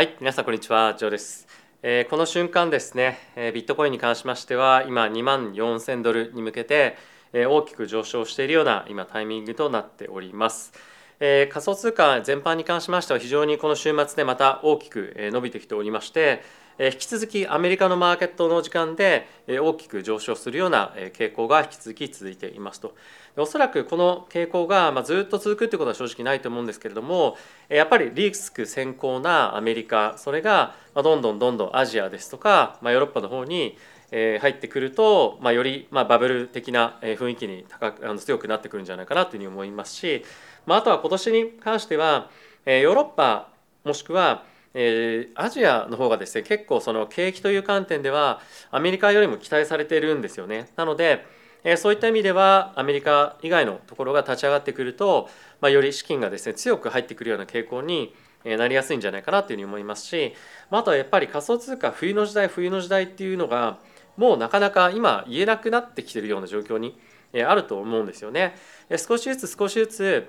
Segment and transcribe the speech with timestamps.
[0.00, 1.46] はい、皆さんこんにちは、ジョーです。
[1.82, 6.96] えーこの瞬間ですね、えービットコインに関しましては今2万4000ドルに向けて、
[7.34, 10.72] えー大きく上昇しているような今タイミングとなっております。
[11.20, 16.42] えー仮想通貨全般に関しましては非常にこの週末でまた大きくえ伸びてきておりまして、
[16.82, 22.94] 引き続きアメリカのマーケットの時間で大きく上昇するような傾向が引き続き続いていますと。
[23.36, 27.36] おそらくこの傾向がずっと続くということは正直ないと思うんですけれども
[27.68, 33.76] やっぱりリスク先行なアメリカそれがどんどんどんどんアジアですとか、ヨーロッパの方に
[34.10, 40.24] 入ってくると、ま、よりまバブル的な雰囲気に高くあの強くなってくるんじゃないかなというふうに思いますし、
[40.64, 42.30] まあ、とは今年に関しては
[42.64, 43.50] ヨーロッパ
[43.84, 50.68] もしくはえーアジアの方がですね結構その景気という観点ではアメリカよりも期待されているんですよね。
[50.76, 51.24] なので
[51.64, 55.28] えーそういった意味ではアメリカ以外のところが立ち上がってくると、
[55.60, 60.32] まあ、より資金がですね強く入ってくるような傾向になりやすいんじゃないかなというふうに思いますし、
[60.70, 63.78] まあ、あとはやっぱり仮想通貨冬の時代冬の時代っていうのが
[64.16, 66.98] もうなかなか今言えなくなってきているような状況に
[67.46, 68.54] あると思うんですよね。
[68.96, 70.28] 少しずつ少しずつ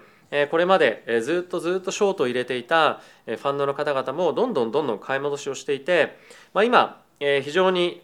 [0.50, 6.18] これまでずっとずっとショートを入れていたファンドの方々もどんどんどんどん買い戻しをしていて、
[6.54, 8.02] まあ、今非常に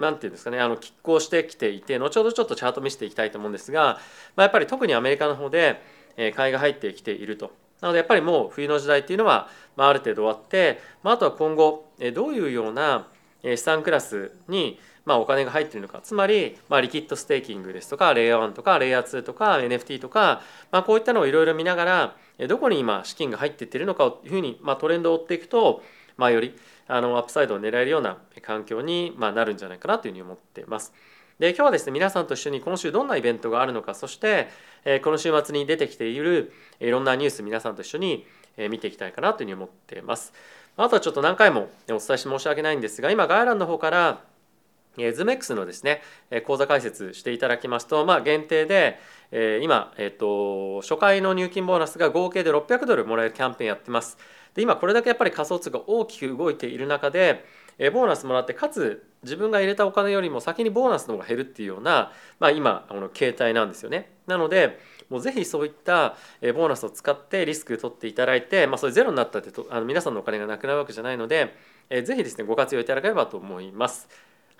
[0.00, 4.00] なんていうんですかねあの拮抗してきていて後ほどちょっとチャート見せていきたいと思うんですが、
[4.34, 5.80] まあ、やっぱり特にアメリカの方で
[6.34, 7.52] 買いが入ってきていると。
[7.80, 13.06] なのでやっぱりもう冬の時代っていうのは、まあ、ある程度終わって、まあ、あとは今後どういうような
[13.44, 25.82] 資産クラスにまあお金が入ってるのかつまりまあ liquid staking ですとかレイヤー1とかレイヤー2とか NFT とかまあこういったのをいろいろ見ながらどこに今資金が入っていってるのかをいうふうにまあトレンドを追っていくと
[26.18, 26.54] まあより
[26.88, 30.92] あの upside を狙えるような環境にまあなるんじゃないかなというふうに思っています。
[31.38, 34.48] で今日はですね皆さんと一緒に今週どんなイベントがあるのかそして
[34.84, 38.26] えーこの週末に出てきているいろんなニュース皆さんと一緒に
[38.70, 40.34] 見ていきたいかなというふうに思っています。
[40.76, 44.20] あとはちょっと何回もお伝えして申し訳ないんですが今概要欄の方から
[44.98, 46.02] えー ZoomX のですね
[46.46, 48.98] 講座解説していただきますと、まあ、限定で、
[49.62, 54.18] 今、えー、と初回の入金ボーナスが合計で600ドルもらえるキャンペーンやってます。
[54.54, 57.44] で今これだけやっぱり仮想通貨が大きく動いている中で、
[57.92, 64.10] ボーナスもらってかつ自分が入れたお金よりも先にボーナスの方が減るっていうような、まあ、今あの形態なんですよね。
[64.26, 71.54] なのでもうぜひそういったボーナスを使ってリスク取っていただいて、まあ、それゼロになったってとあの皆さんのお金がなくなるわけじゃないので、
[71.88, 74.08] えーぜひですねご活用いただければと思います。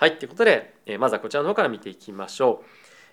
[0.01, 2.67] はい、ということで、えーまずはこちらの方から見ていきましょう。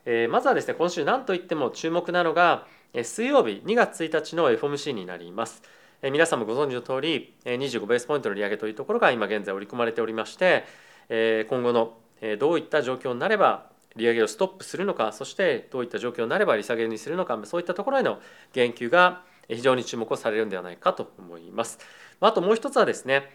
[0.06, 5.64] えーまずはですね、今週何といっても注目なのが、えー水曜日2月1日の FOMC になります。
[6.04, 10.64] えー皆さんもご存知の通り、えー25ベースポイントの利上げというところが今現在織り込まれておりまして、
[11.10, 13.66] えー今後のえーどういった状況になれば
[13.96, 18.20] 利上げをストップするのか、そしてどういった状況になれば利下げにするのか、そういったところへの
[18.54, 21.80] 言及が非常に注目をされるのではないかと思います。
[22.20, 23.28] あともう一つはですね、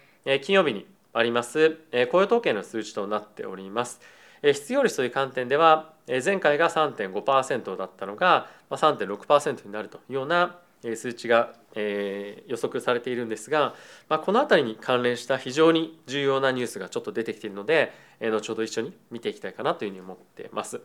[0.42, 4.00] 金曜日にありますえ雇用統計の数値となっております。
[4.42, 13.74] え失業率という観点ではえ前回が3.5%だったのがまあ3.6%になるというような数値がえ予測されているんですが、
[14.08, 20.80] まあ、この辺りに関連した非常に重要なニュースがちょっと出てきているのでえ後ほど一緒に見ていきたいかなというふうに思っています。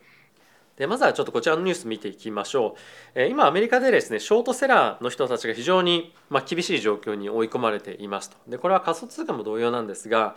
[0.78, 2.80] でまずはちょっとこちらのニュース見ていきましょう。
[3.16, 8.38] え今アメリカでですねショートセラーの人たちが非常にまあ厳しい状況に追い込まれていますと。
[8.47, 10.35] でこれは仮想通貨も同様なんですが、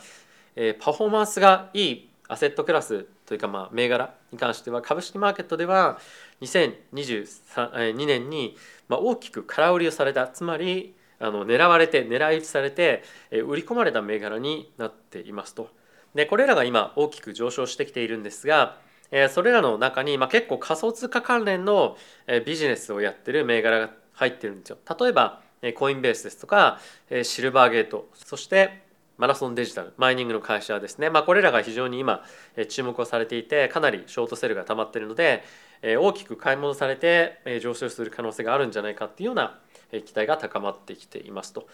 [0.55, 5.99] えパフォーマンスがいいアセットクラスというかまあ銘柄に関しては株式マーケットでは
[6.43, 8.57] 2022年に
[8.89, 15.69] 大きく空売りをされたつまりあの狙われて狙い撃ちされて売り込まれた銘柄になっていますと。
[16.15, 18.77] でこれらが今大きく上昇してきているんですが
[19.11, 21.97] えそれらの中に、まあ、結構仮想通貨関連の
[22.45, 24.79] ビジネスをやってる銘柄が入ってるんですよ。
[24.99, 25.41] 例えば
[25.75, 26.79] コインベースですとか
[27.23, 28.83] シルバーゲートそして
[29.17, 32.23] マラソンデジタルマイニングの会社ですね、まあ、これらが非常に今
[32.69, 35.43] 注目をされていてかなりショートセルが溜まっているので
[35.83, 39.59] 大きく買い戻されて上昇する可能性があるんじゃないかっていうような
[39.91, 41.67] 期待が高まってきていますと。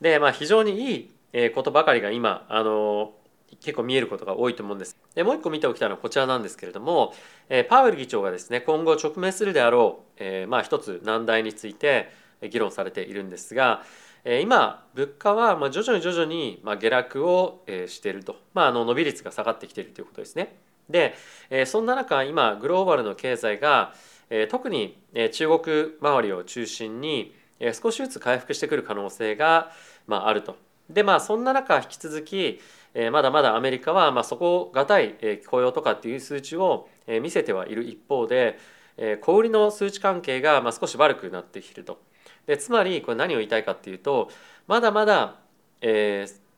[0.00, 3.12] でまあ非常にいいことばかりが今あの
[3.60, 4.96] 結構見えることが多いと思うんです。
[5.14, 7.14] でもう一個見ておきたいのはこちらなんですけれども、
[7.48, 12.12] えパウエル議長がですね今後直面するであろう、えまあ一つ難題について
[12.42, 13.82] 議論されているんですが、
[14.24, 20.56] え今物価はまあ徐々に徐々にまあ下落をしていると、まあ、あの伸び率が下がってきているということですね。
[20.88, 21.14] で、
[21.50, 23.94] えそんな中今グローバルの経済が、
[24.30, 24.96] え特に
[25.32, 27.34] 中国周りを中心に
[27.74, 29.72] 少しずつ回復してくる可能性が
[30.06, 30.56] まああると。
[30.88, 32.60] でまあそんな中引き続き
[32.94, 38.58] えまだまだアメリカはまあ底堅いえ雇用とかっていう数値をえ見せてはいる一方で
[38.96, 42.00] え小売りの数値関係がまあ少し悪くなってきていると。
[42.46, 44.30] でつまりこれ何を言いたいかっていうと
[44.66, 45.36] まだまだ、
[45.80, 46.50] えー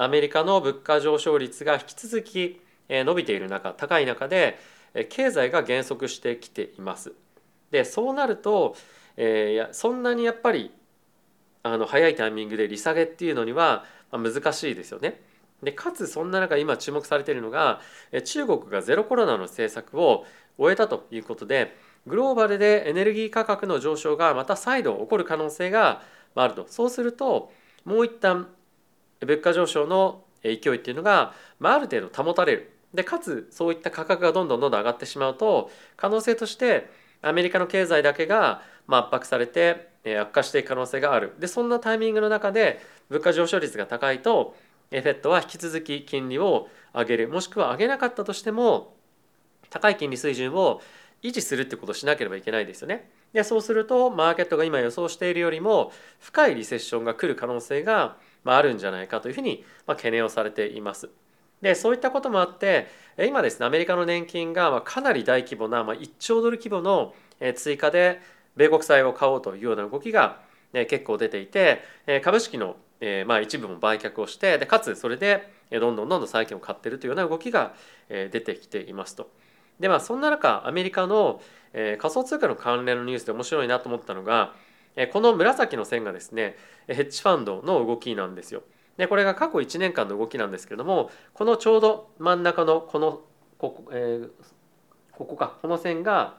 [0.00, 4.58] アメリカの物価上昇率が引き続き伸びている中高い中で
[5.10, 7.12] 経済が減速してきています。
[7.72, 8.76] でそうなると、
[9.16, 10.70] えー、やそんなにやっぱり
[11.64, 15.20] あの早いタイミングで利下げっていうのには難しいですよね。
[15.62, 17.80] でかつそんな中今注目されているのが
[18.24, 20.24] 中国がゼロコロナの政策を
[20.56, 21.76] 終えたということで
[22.06, 26.02] グローバルでエネルギー価格の上昇がまた再度起こる可能性が
[26.34, 26.66] あると。
[26.68, 27.52] そうすると
[27.84, 28.48] もう一旦
[29.20, 32.72] 物価上昇の勢いっていうのが、まあ、ある程度保たれる。
[32.94, 36.88] でかつそういった価格がどんどんどんどん上がってしまうと可能性として
[37.20, 39.88] アメリカの経済だけが圧迫されて
[40.18, 41.34] 悪化していく可能性がある。
[41.38, 44.54] でそんなタイミングの中で物価上昇率が高いと
[44.90, 48.94] FED は引き続き金利を上げるもしくは上げなかったとしても
[49.70, 50.80] 高い金利水準を
[51.22, 53.10] 維持するってことをしなければいけないですよね。
[53.32, 61.10] でそうするとマーケットが今予想しているよりも深いリセッションが来る可能性があるんじゃないかというふうに懸念をされています。
[61.60, 62.86] でそういったこともあって
[63.18, 67.14] 今ですねアメリカの年金がかなり大規模な1兆ドル規模の
[67.56, 68.20] 追加で
[68.56, 70.40] 米国債を買おうというような動きが
[70.72, 71.82] 結構出ていて
[72.22, 72.76] 株式の
[73.26, 77.74] まあ一部も売却をしてでかつそれでどんどんどんどん債券を買ってるというような動きが
[78.08, 79.30] 出てきていますと。
[79.80, 81.40] でまあそんな中アメリカの
[81.72, 84.54] 仮想通貨の関連のニュースで面白いなと思ったのが
[85.12, 86.56] この紫の線がですね
[86.86, 88.62] ヘッジファンドの動きなんですよ。
[88.96, 93.20] でこれが過去1年間の動きなんですけれどもこのちょうど真ん中のこの
[93.58, 94.30] ここ,、えー、
[95.12, 96.34] ここかこの線が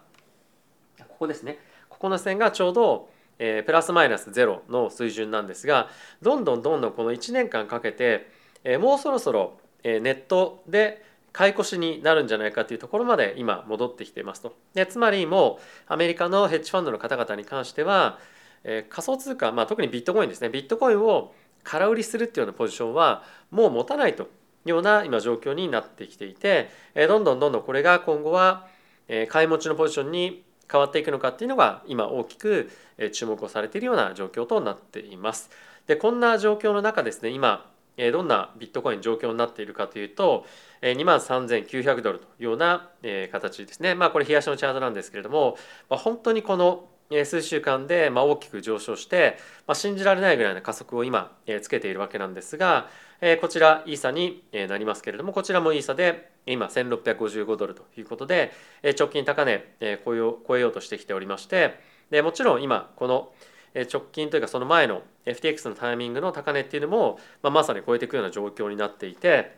[1.00, 3.10] ここですねここの線がちょうど、
[3.40, 5.90] えー、プラスマイナスゼロの水準なんですが
[6.22, 8.30] どんどんどんどんこの1年間かけて、
[8.64, 14.56] えー、もうそろそろ、えー、ネットで買い越しになるんじゃないかというところまで今戻ってきていますと。
[14.74, 18.20] でつまりもうアメリカのヘッジファンドの方々に関しては、
[18.64, 21.34] えー、仮想通貨、まあ、特にビットコインですねビットコインを
[21.64, 24.26] 空売りするっていうようなポジションはもう持たないとい
[24.66, 28.68] うような今状況になってきていてえどんどんどんどんこれが今後は
[29.28, 32.70] 買い持ちのポジションに変わっていくのかっていうのが今大きく
[33.12, 35.50] 注目をされているような状況となっています。
[35.88, 37.66] でこんな状況の中ですね今
[38.14, 40.46] どんなビットコイン状況になっているかというと
[40.82, 42.90] 2万3900ドルというような
[43.32, 45.58] 形ですねまあこれ冷やしのチャートなんですけれども
[45.90, 46.86] 本当にこの
[47.26, 52.88] 数週間で大きく上昇して、ま、信じられないぐらいの加速を今つけているわけなんですが
[53.42, 58.52] こちらイーサになりますけれどもこちらもイーサで今1655ドルということで
[58.98, 61.80] 直近高値超えよう超えようとしてきておりまして
[62.12, 63.32] でもちろん今この
[63.92, 69.58] 直近というかその前の FTX のタイミングの高値っていうのも、まあ、まさに超えていくような状況になっていて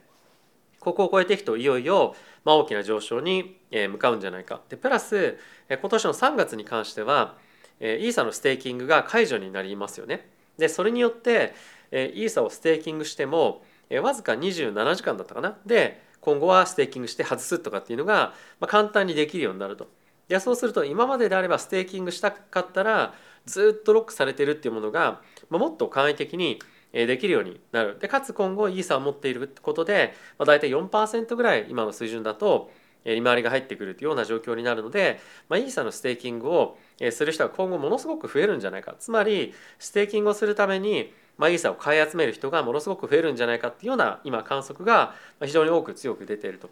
[0.80, 5.38] ここを超えていくといよいよ大きな上昇に向かうんじゃないかでプラス
[5.70, 7.36] 今年の3月に関しては
[7.80, 10.30] イーサの staking が解除になりますよね。
[10.58, 11.54] でそれによって
[11.92, 13.64] イーサを staking しても
[14.02, 15.58] わずか27時間だったかな。
[15.66, 18.34] で今後は staking して外すとかっていうのが
[18.68, 19.88] 簡単にできるようになると。
[20.28, 23.14] でそうすると今までであれば staking したかったら
[23.46, 26.60] ずっとロックされてるっていうものがもっと簡易的に
[26.94, 27.98] できるようになる。
[28.00, 32.72] でかつ今後イーサを持っていることで、まあ、大体4%ぐらい今の水準だと
[33.04, 36.78] 利回りが入ってくるというような状況になるので、まあ、イーサの staking を
[37.12, 38.96] する人は今後ものすごく増えるんじゃないか。
[39.00, 46.70] つまり staking をするために、まあ、イーサを買い集める人がものすごく増えるんじゃないかっていうような今観測が非常に多く強く出ていると。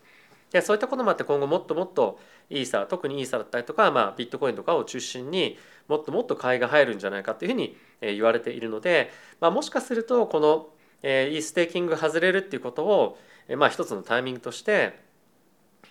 [0.51, 2.19] でそういったこともあって今後もっともっと
[2.50, 5.57] イーサ特にイーサだったりとか、まあ、ビットコインとかを中心に
[5.88, 10.69] もっともっと買いが入るんじゃないかというふうに言われているので、まあ、もしかするとこの
[11.03, 13.19] イーステーキング外れるっていうことを、
[13.57, 15.00] まあ、一つのタイミングとして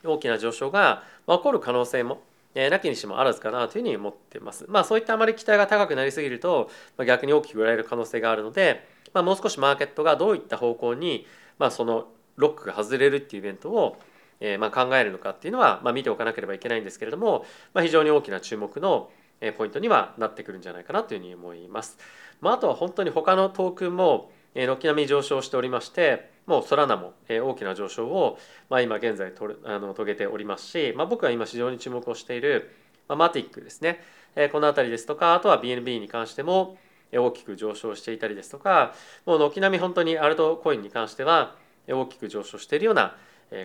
[0.05, 2.21] 大きな上昇が起こる可能性も
[2.55, 4.65] なきにしもあらずかなというふうに思ってます。
[4.69, 11.27] まあそういったあまり期待が高くなりすぎるとま逆に大きく売られる可能性があるので、まあ、もう少しマーケットがどういった方向に、
[11.59, 13.97] まあ、そのロックが外れるっていうイベントを
[14.41, 19.11] えー、まあ考えるのかっていうのは、まあ、見ておかなければいけないんですけれども、まあ、非常に大きな注目の
[19.57, 21.99] ポイントにはなってくるんじゃないかなというふうに思います。
[22.41, 28.39] まあ、あとは本当に他のトークンも軒並み上昇しておりましてもうソラナも大きな上昇を、
[28.71, 32.75] まあ、今現在とあの遂げておりますし、まあ、僕が今非常に注目をしている、
[33.07, 34.01] まあ、マティックですね
[34.35, 36.79] えこの辺りですとかあとは BNB に関しても
[37.13, 38.95] 大きく上昇していたりですとか
[39.27, 41.55] もう軒並み本当にアルトコインに関しては
[41.87, 43.15] 大きく上昇しているような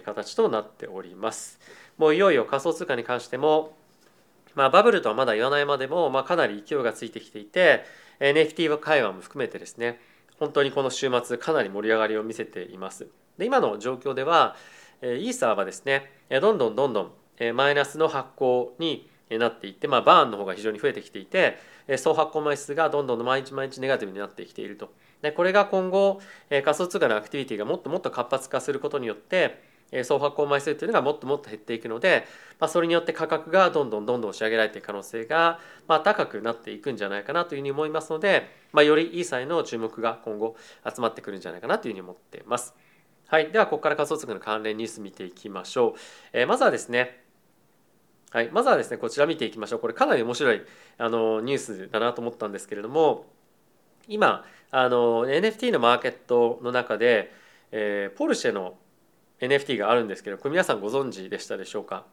[0.06, 1.60] 形となっております。
[1.98, 3.76] もういよいよ仮想通貨に関しても、
[4.56, 7.84] まあ、バブルとはまだ言わないまでも、まあ、かなり勢いがついてきていて
[8.20, 10.00] NFT 会話も含めてですね
[10.44, 13.08] 本当にこの週末かなり盛り上がりを見せています。
[13.38, 14.58] で今の状況では
[15.02, 21.58] イーサーはですねどんどんどんどんマイナスの発行になっていって、まあ、バーンの方が非常に増えてきていて
[21.98, 26.20] 総発行枚数がどんどん毎日毎日ネガティブになってきているとでこれが今後
[26.50, 29.64] 仮想通貨のアクティビティがもっともっと活発化することによって
[30.04, 32.26] 総発行枚数というのがもっともっと減っていくので、
[32.60, 42.74] まあ、それによって価格がどんどんどんどん押し上げられていく可能性が、まあ、高くなっていくんじゃないかなというふうに思いますので、まあ、よりいい際の注目が今後集まってくるんじゃないかなというふうに思っています。
[43.28, 46.00] はい、ではここから仮想通貨の関連ニュース見ていきましょう。
[46.34, 47.24] えー、まずはですね
[48.34, 50.62] はい、まずはですねこちら見ていきましょうこれかなり面白い
[50.98, 53.28] あのニュースだなと思ったんですけれども
[54.08, 57.32] 今あの NFT のマーケットの中で、
[57.72, 58.74] えー、ポルシェの
[59.48, 62.06] NFT があるんですけどこれ皆さんご存知でしたでしょうか、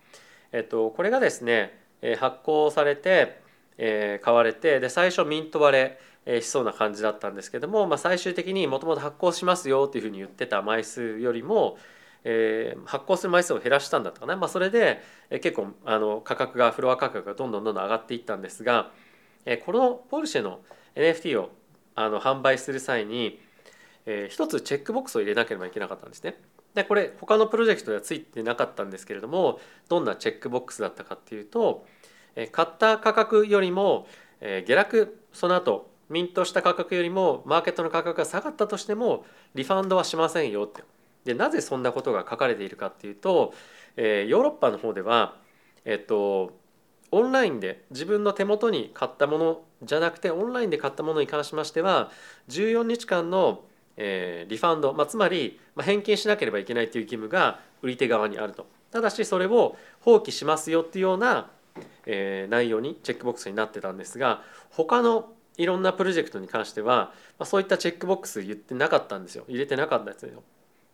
[0.53, 1.79] えっと、これがですね
[2.19, 3.41] 発行されて、
[3.77, 5.77] え、買われてで最初ミント割
[6.27, 11.77] れしそうな感じだったんですけども、まあ、最終的にもともと発行しますよっていうふうに言ってた枚数よりも、
[12.25, 18.91] えー、発行する枚数を減らしたんだったかな、まあ、それで、え、結構あの価格がフロア価格がどんどんどんどん上がっていったんですが、
[19.45, 20.61] えー、このポルシェの
[20.95, 21.51] NFT を
[21.95, 23.41] あの販売する際に、
[24.07, 26.37] えー、一つチェックボックスを入れなければいけなかったんですね。
[26.75, 31.85] でこれ他のプロジェクトではついてなかったんですけれどもどんなチェックボックスだったかっていうと
[32.53, 34.07] 買った価格よりも
[34.41, 39.25] 下落その後ミントした価格よりもマーケットの価格が下がったとしても
[39.55, 40.83] リファンドはしませんよって。
[41.25, 43.53] でなぜそんなことが書かれているかっていうと、
[43.97, 45.37] ヨーロッパの方では
[45.85, 46.59] えっと
[47.13, 52.11] オンラインで自分の手元に買ったものじゃなくてオンラインで買ったものに関しましては
[52.49, 53.65] 14日間の
[54.03, 61.51] えー、リファンド、まあ、つまり、ま、返金しなければいけないという義務が売り手側にあるとただしそれを放棄しますよっていうような、
[62.07, 70.43] えー、内容にチェックボックスになってたんですが他のいろんなプロジェクトに関しては、まあ、そういったチェックボックス言ってなかったんですよ入れてなかったんですよ。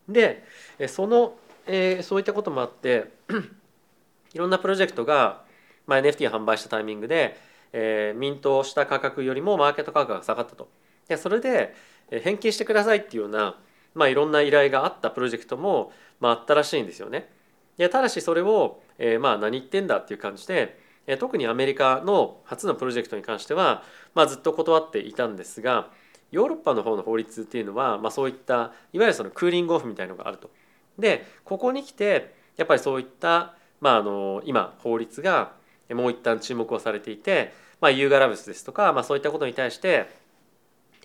[0.08, 0.44] で
[0.88, 1.36] その、
[1.66, 3.12] えー、そういったこともあって
[4.34, 5.44] いろんなプロジェクトが、
[5.86, 7.38] まあ、NFT を販売したタイミングで、
[7.72, 10.68] えー、ミントした価格よりもマーケット価格が下がったと。
[11.08, 11.74] でそれで
[12.10, 13.58] 返金してくださいっていうような、
[13.94, 17.30] まあ、いろんな依頼があったプロジェクトも、まあ、あったらしいんですよね。
[17.76, 23.82] でただしそれを、えー、まあ何言ってんだっていう感じで、えー、特にアメリカの初のプロジェクトに関しては、
[24.14, 25.90] まあ、ずっと断っていたんですが
[26.30, 30.50] ヨーロッパの方の法律っていうのは、まあ、そういったいわゆるそのクーリングオフみたいのがあると。
[30.98, 35.52] でここに来てやっぱりそういった、まあ、あの今法律が
[35.90, 40.08] もう一旦注目をされていて、まあ、ユーガラブスですとか、まあ、そういったことに対して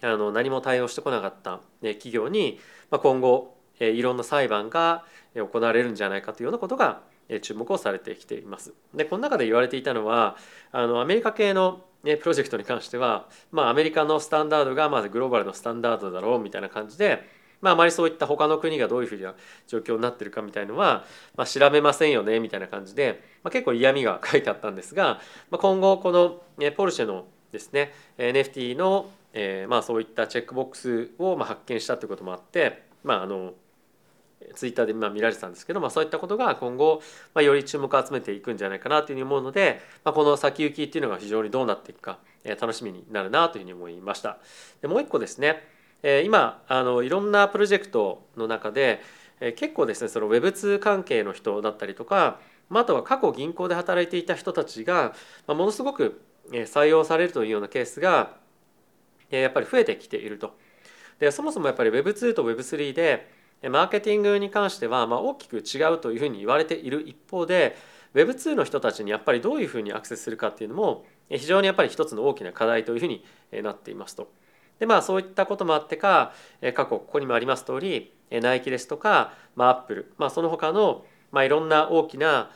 [0.02, 2.60] あの何も対応してこなかった企業に
[2.92, 5.06] 今後いろんな裁判が
[5.36, 7.02] 行われるんじゃないかというようなことが
[7.42, 8.74] 注目をされてきています。
[8.94, 10.36] でこの中で言われていたのは
[10.72, 17.24] あのアメリカ系のプロジェクトに関しては、まあ、アメリカのスタンダードがまずグローバルのスタンダードだろうみたいな感じで、
[17.62, 19.36] まあ、あまりそういった他の国がどういうふうな
[19.68, 21.06] 状況になってるかみたいのは、
[21.36, 25.20] まあ、調べませんよねみたいな感じで、まあ、結構嫌味が書いてあったんですが、
[25.52, 26.42] まあ、今後この
[26.76, 33.54] ポルシェのですね NFT のえー、まあそういったチェックボックスをまあ発見したということもあってまああの
[34.56, 37.02] ツイッターでまあ見られてたんですけど、まあ、そういったことが今後、
[37.34, 44.38] まあ、より注目を集めていくんじゃないかなというふうに思うので、まあ、この先行きっていうのが非常にどうなっていくか、えー、楽しみになるなというふうに思いました。
[44.82, 45.64] でもう一個ですね、
[46.04, 49.02] えー、今あのいろんなプロジェクトの中で、
[49.40, 55.14] えー、結構ですねその Web2 関係の人だったりとか、まあ、あとは過去銀行で働いていた人たちが、
[55.48, 58.41] まあ、ものすごく採用されるというようなケースが
[59.40, 60.58] やっぱり増えてきていると。
[61.20, 63.30] でそもそもやっぱり Web2 と Web3 で
[63.70, 67.78] マーケティングに関してはま大きく違うというふうに言われている一方で
[68.16, 73.24] Web2 の人たちにやっぱりどういうふうにアクセスするかっていうのも非常にやっぱり一つの大きな課題というふうに
[73.64, 74.32] なっていますと。
[74.80, 76.34] でまあそういったこともあってか
[76.74, 82.50] 過去ここにもあります通りナイキですとか、ま、アップル、まあ、その他の、まあ、いろんな大きな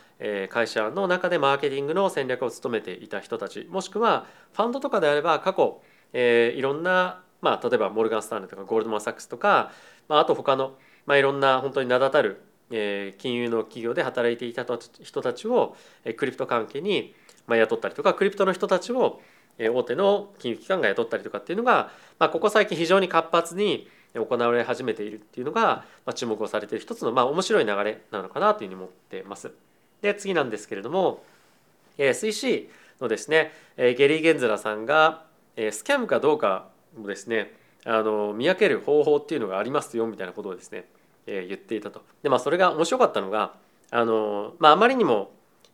[0.48, 9.72] 会社の中でマーケティングの戦略を務めていた人たちもしくはファンドとかであれば過去えー、いろんな、まあ、例えばモルガン・スタンレーとかゴールドマン・サックスとか、
[10.08, 10.74] まあ、あと他の、
[11.06, 14.64] まあ、いろんな本当に名だたる、えー、金融の企業で働いていた
[15.02, 17.14] 人たちを、えー、クリプト関係に、
[17.46, 19.20] まあ、雇ったりとかクリプトの人たちを、
[19.58, 29.52] えー、大手の金融機関が雇ったりとかっていうのが、まあ、ここ最近非常に活発に行われ始めているっていうのが、まあ、注目をされている一つの、まあ、面白い流れなのかなというふうに思ってます。
[30.02, 31.24] で次なんですけれども、
[31.98, 32.68] えー、SEC
[33.00, 35.24] のですね、えー、ゲリー・ゲンズラさんが
[35.72, 37.52] スキャムかどうかもですね
[37.84, 40.86] あの見分ける方法っていうのがありますよみたいなことをですね、
[41.26, 42.02] えー、言っていたと。
[42.22, 43.54] でまあそれが面白かったのが
[43.90, 45.30] あの、まあ、あまりにも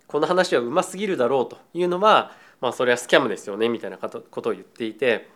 [0.06, 5.30] この話はうますぎるだろうというのは、まあ、それはスキャムですよねみたいなことを言っていて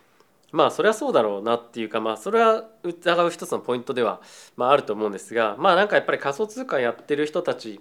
[0.53, 4.21] まあそれはそうだろうなっていうかまあそれは疑う一つのポイントでは、
[4.57, 7.81] まあ、あると思うんですがまあなんかやっぱり仮想通貨やってる人たち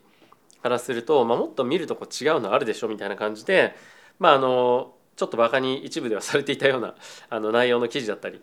[0.64, 3.76] からすると、まあ、もっと見るとこ違うのあるでしょみたいな感じで
[4.18, 6.96] まああのちょっとバカに一部ではされていたような
[7.30, 8.42] あの内容の記事だったり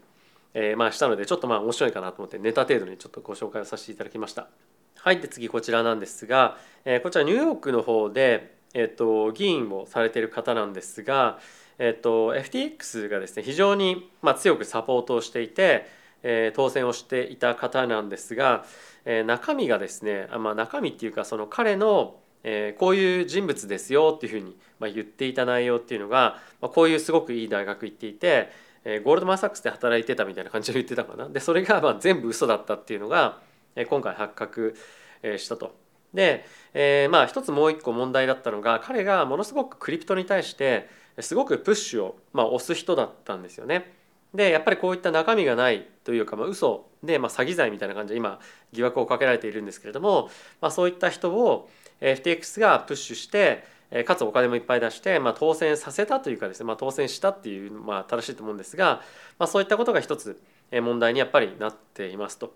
[0.55, 4.49] えー、まあしたのでちょっとまあ面白いかなと思ってネタ程度にちょっとご紹介をさせていただきました。
[4.97, 11.41] はいで次こちらなんですが、えー、こちらニューヨークの方で、えーと、議員をされている方なんですが、
[11.79, 15.87] えーと、FTX がですね非常に、まあ、強くサポートをしていて、
[16.23, 18.65] えー、当選をしていた方なんですが、
[19.05, 28.51] えー、中身がですね、まあ、中身っていうかその彼のえー、こういう人物ですよっていうふうに、まあ、言っていた内容っていうのが、まあ、こういうすごくいい大学行っていて、
[28.85, 33.39] えー、ゴールドマン・サックスで働いてたみたいな感じで言ってたかなでそれがまあ全部嘘だったっていうのが、
[33.77, 34.75] えー、今回発覚
[35.23, 35.75] えしたと。
[36.13, 36.45] で、
[36.75, 40.89] えー、まあ一つもう一個問題だったのが彼がものすごくクリプトに対して
[41.21, 43.93] すごくプッシュを、まあ、押す人だったんですよね。
[44.35, 48.41] でやっぱりこういった中身がないというか、まあ、嘘で、まあ、詐欺罪みたいな感じで今
[48.73, 51.69] 疑惑をかけられているんですけれども、まあ、そういった人を
[52.01, 53.65] FTX がプッシュして
[54.07, 59.03] かつお金もいっぱい出して、まあ、当選させたというかですね、まあ、当選したっていう、まあ、正しいと思うんですが、
[59.39, 60.41] まあ、そういったことが一つ
[60.73, 62.55] 問題にやっぱりなっていますと。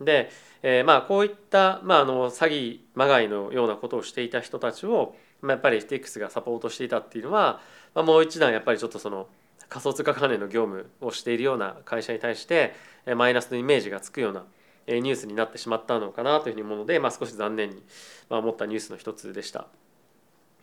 [0.00, 0.30] で、
[0.62, 7.60] えー、まあこういった、まあ、あの詐欺まがいのようなことをしていた人たちを、まあ、やっぱり FTX がサポートしていたっていうのは、
[7.94, 9.28] まあ、もう一段やっぱりちょっとその
[9.70, 12.74] 仮想通貨関連の業務をしているような会社に対して
[13.16, 14.44] マイナスのイメージがつくような
[14.86, 17.82] ニュースになってしまったのかなというふうに思うので、まあ、少し残念に
[18.28, 19.68] 思ったニュースの一つでした。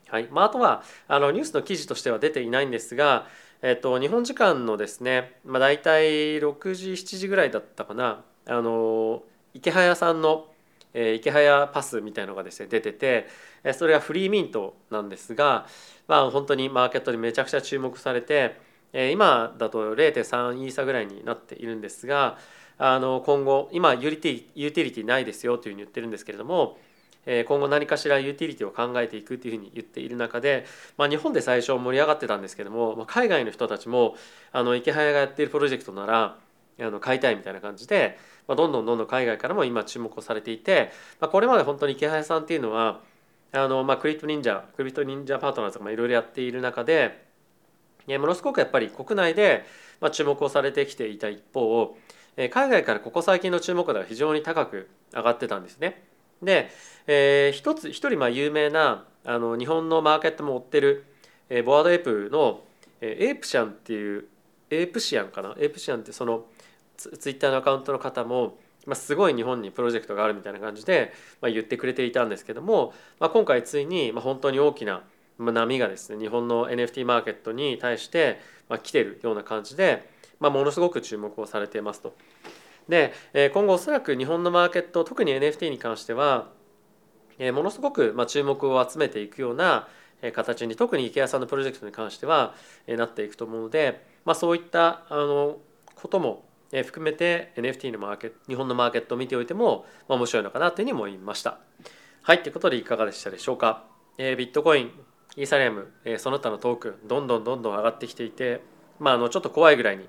[0.09, 3.27] はいまあ、あとはあのニュースの記事としては出ていないんですが、
[3.61, 9.23] えっと、日本時間のですね、まあ、大体6時7時ぐらいだったかなあの
[9.53, 10.45] 池早さんの、
[10.93, 13.27] えー、池早パスみたいのがですね出てて
[13.73, 15.67] それが free mint なんですが、
[16.07, 18.65] まあ、本当にマーケットでめちゃくちゃ注目されて、
[19.11, 22.37] 今だと0.3イーサぐらいになっているんですが
[22.79, 26.77] あの今後今 uti- utility ないですよというふうに言ってるんですけれども
[27.45, 30.65] 今後何かしら utility を考えていくというふうに言っている中で、
[30.97, 34.15] まあ、日本で最初盛り上がってたんですけども、海外の人たちも
[34.53, 36.37] あの池早がやっているプロジェクトなら
[36.79, 43.01] あの買いたいみたいな感じで、まあ、どんどんどんどん海外からも今注目をされていて、まあ、これまで本当に池早さんっていうのは
[43.51, 47.26] あの、まあ、クリプト忍者クリプト忍者パートナーズとかいろいろやっている中で
[48.07, 49.65] ものすごくやっぱり国内で
[50.11, 51.97] 注目をされてきていた一方
[52.37, 56.03] 海外からここ最近の注目度が非常に高く上がってたんですね。
[56.41, 56.69] で、
[57.07, 61.05] えー、一つ一人まあ有名なあの日本のマーケットも追ってる、
[61.49, 62.61] えー、ボワードエープの、
[63.01, 64.25] えー、エープシャンっていう
[64.69, 65.55] エープシアンかな？
[65.57, 66.45] エープシアンってその
[66.95, 75.03] ツイッターのアカウントの方も、まあ、すごい日本にプロジェクトがあるみたいな感じで、まあ、言ってくれていたんですけども、まあ、今回ついに、まあ、本当に大きな
[75.39, 82.15] 波がですね日本の NFT マーケットに対して、まあ、来てるような感じで、まあ、ものすごく注目をされていますと。
[82.89, 83.13] で
[83.53, 86.47] 今後おそらく日本のマーケット特に NFT に関しては
[87.39, 89.87] ものすごく注目を集めていくような
[90.33, 92.55] 形に特に池谷さんのプロジェクトに関しては
[92.87, 95.57] なっていくと思うので、まあ、そういったあの
[95.95, 101.59] ことも含めて NFT のマーケット日本のマーケットを見ておいても面白いのかなというふうに思いました。
[102.23, 103.83] はいということでいかがでしたでしょうか？
[104.17, 104.91] ビットコイン
[105.37, 108.61] イーサリアムえその他のトークンどんどんどんどん上がってきていて
[108.99, 110.07] まあ、あのちょっと怖いぐらいに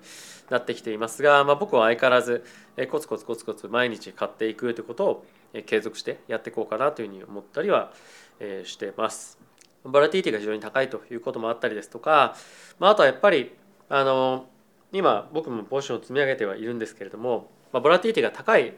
[0.51, 2.45] なってきていますが、まあ、僕は相変わらず
[2.77, 7.93] えコツコツコツコツ毎日買っていくということをえ継続してやっていこうかなというふうに思ったりは
[8.41, 9.39] えしてます。
[9.85, 12.35] ボラティリティが非常に高いということもあったりですとか、
[12.79, 13.53] まあ、あとはやっぱり
[13.89, 14.47] あの
[14.93, 18.75] 今僕もポジションを積み上げてはいるんですけれども、まあ、ボラティリティが高い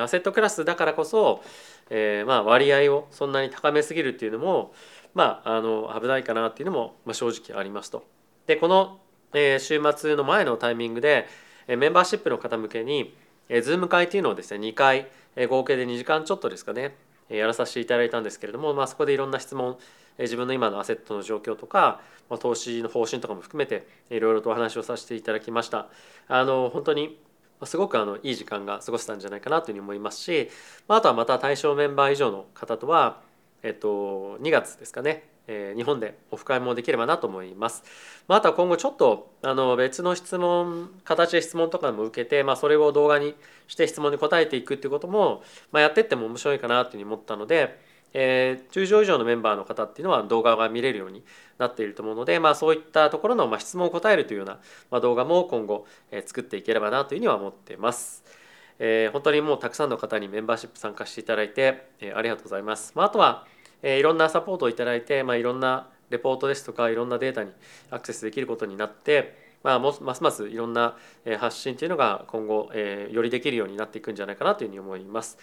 [0.00, 1.42] asset class だからこそ、
[1.90, 4.72] えー、まあ割合をそんなに高めすぎるっていうのも、
[5.14, 8.04] まあ、あの危ないかなっていうのも正直ありますと。
[8.46, 8.98] でこの
[9.34, 11.26] え週末の前のタイミングで
[11.66, 13.14] メンバーシップの方向けに
[13.48, 15.08] ズーム会っていうのをですね2回
[15.48, 16.96] 合計で2時間ちょっとですかね
[17.28, 19.78] やらさせていただいたんですけれども、まあ、そこでいろんな質問
[20.18, 22.00] 自分の今のアセットの状況とか
[22.40, 25.88] 投資の方針とかも含めていろいろとお話をさせていただきました
[26.28, 27.18] あの本当に
[27.64, 30.50] すごくあのいい時間が過ごせたんじゃないかなというふうに思いますし
[30.88, 33.20] あとはまた対象メンバー以上の方とは、
[33.62, 37.82] えっと、2月ですかねえー、日本でオフ会もできればなと思います。
[38.28, 43.34] まあ、あとは今後ちょっとあの別の質問形で質問とかも受けて、まあ、それを動画に
[43.66, 47.80] して質問に答えていくっていうことも、まあ、やってっても面白いかなというふうに思ったので、
[48.14, 51.24] えー、10以上のメンバーの方っていうのは動画が見れるように
[51.58, 58.41] なっていると思うので、まあ、そういったところのま質問を答えるというような、ま、動画も今後、え、作っていければなというふうには思ってます。
[58.84, 62.92] えー、本当にもうたくさんの方にメンバーシップ参加していただいて、えー、ありがとうございます。
[62.96, 63.46] まあ、あとは
[63.82, 67.52] えいろんなサポートをいただいて、まあ、いろんなレポートですとかいろんなデータに
[67.90, 70.96] アクセスできることになって、まあ、ますますいろんな
[71.38, 75.38] 発信というのが今後、えよりできるようになっていくんじゃないかなというふうに思います。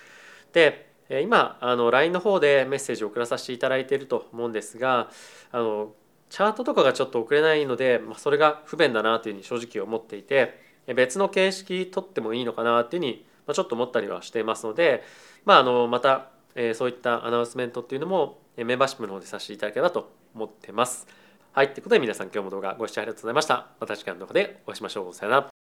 [0.53, 0.89] で
[1.23, 5.09] 今あの LINE の方でメッセージを送らさせていただいていると思うんですが
[5.51, 5.93] あの
[6.29, 10.59] チャートとかがちょっと送れないので、まあ、それが不便だなというふうに正直思っていて
[10.93, 15.03] 別の形式取ってもいいのかなっていうふうにまちょっと思ったりはしていますので、
[15.45, 21.07] まあ、あのまたえそういったアナウンスメントっていうのもメンバーシップの方でさせていただければと思ってます。
[21.53, 23.67] はい、ということで皆さん今日も動画ご視聴ありがとうございました。
[23.79, 25.13] また次回の動画でお会いしましょう。
[25.13, 25.58] さよなら。